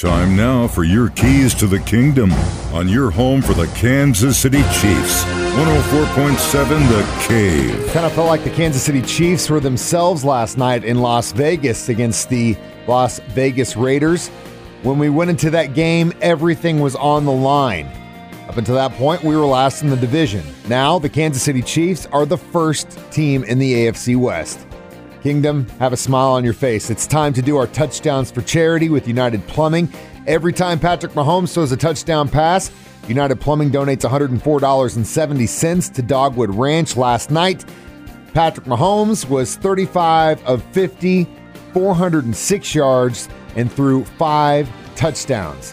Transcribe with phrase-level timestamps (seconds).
[0.00, 2.32] Time now for your keys to the kingdom
[2.72, 5.24] on your home for the Kansas City Chiefs.
[5.24, 7.92] 104.7 The Cave.
[7.92, 11.90] Kind of felt like the Kansas City Chiefs were themselves last night in Las Vegas
[11.90, 14.28] against the Las Vegas Raiders.
[14.84, 17.86] When we went into that game, everything was on the line.
[18.48, 20.46] Up until that point, we were last in the division.
[20.66, 24.66] Now, the Kansas City Chiefs are the first team in the AFC West.
[25.22, 26.88] Kingdom, have a smile on your face.
[26.88, 29.92] It's time to do our touchdowns for charity with United Plumbing.
[30.26, 32.70] Every time Patrick Mahomes throws a touchdown pass,
[33.06, 36.96] United Plumbing donates $104.70 to Dogwood Ranch.
[36.96, 37.66] Last night,
[38.32, 41.28] Patrick Mahomes was 35 of 50,
[41.74, 45.72] 406 yards, and threw five touchdowns,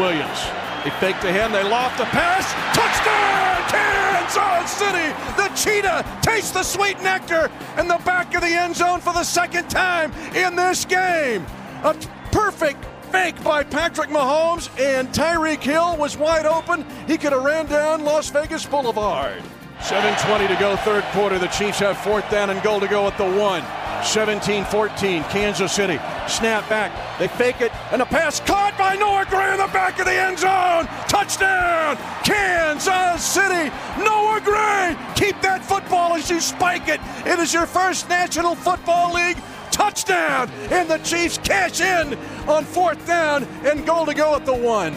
[0.00, 0.44] Williams.
[0.82, 1.52] They fake to him.
[1.52, 2.52] They loft the pass.
[2.74, 3.46] Touchdown!
[3.70, 5.14] Kansas City!
[5.36, 9.22] The cheetah tastes the sweet nectar in the back of the end zone for the
[9.22, 11.46] second time in this game.
[11.84, 11.94] A
[12.32, 16.84] perfect fake by Patrick Mahomes, and Tyreek Hill was wide open.
[17.06, 19.44] He could have ran down Las Vegas Boulevard.
[19.80, 21.38] 7.20 to go, third quarter.
[21.38, 23.62] The Chiefs have fourth down and goal to go at the one.
[24.02, 25.98] 17 14, Kansas City.
[26.28, 27.18] Snap back.
[27.18, 30.12] They fake it, and a pass caught by Noah Gray in the back of the
[30.12, 30.86] end zone.
[31.08, 33.70] Touchdown, Kansas City.
[33.98, 34.96] Noah Gray.
[35.14, 37.00] Keep that football as you spike it.
[37.26, 39.38] It is your first National Football League
[39.70, 42.18] touchdown, and the Chiefs cash in
[42.48, 44.94] on fourth down and goal to go at the one.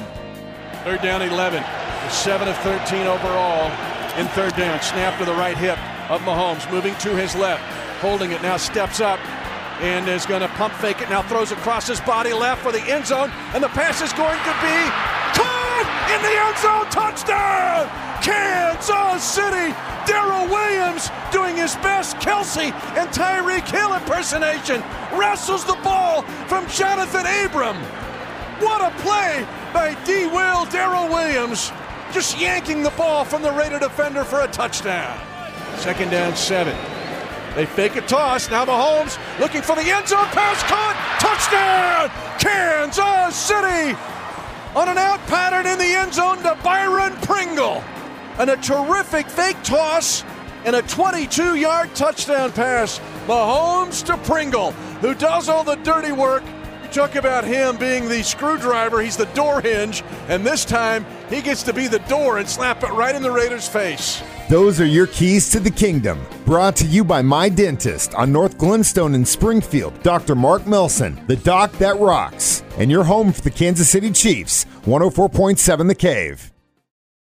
[0.84, 1.64] Third down, 11.
[2.09, 4.81] 7 of 13 overall in third down.
[4.81, 5.78] Snap to the right hip
[6.09, 7.64] of Mahomes, moving to his left,
[8.02, 9.20] holding it now, steps up
[9.81, 11.09] and is going to pump fake it.
[11.09, 14.40] Now throws across his body left for the end zone, and the pass is going
[14.40, 14.78] to be
[15.34, 16.86] caught in the end zone.
[16.92, 17.90] Touchdown!
[18.22, 19.74] Kansas City.
[20.06, 24.81] Darrel Williams doing his best Kelce and Tyreek Hill impersonation.
[25.14, 27.78] Wrestles the ball from Johnathan Abram.
[28.59, 30.25] What a play by D.
[30.25, 31.72] Will Darrel Williams
[32.12, 35.20] just yanking the ball from the Raider defender for a touchdown.
[35.78, 36.75] Second down, seven.
[37.56, 38.50] They fake a toss.
[38.50, 40.96] Now Mahomes looking for the end zone pass caught.
[41.19, 42.09] Touchdown!
[42.40, 43.98] Kansas City!
[44.75, 47.84] On an out pattern in the end zone to Byron Pringle.
[48.38, 50.24] And a terrific fake toss
[50.66, 53.00] and a 22 yard touchdown pass.
[53.28, 54.72] Mahomes to Pringle,
[55.02, 56.44] who does all the dirty work
[56.84, 59.02] You Talk about him being the screwdriver.
[59.02, 62.84] He's the door hinge, and this time he gets to be the door and slap
[62.84, 64.22] it right in the Raiders' face.
[64.50, 66.26] Those are your keys to the kingdom.
[66.46, 70.36] Brought to you by My Dentist on North Glenstone in Springfield, Dr.
[70.36, 75.88] Mark Melson, the doc that rocks, and your home for the Kansas City Chiefs, 104.7
[75.88, 76.52] The Cave.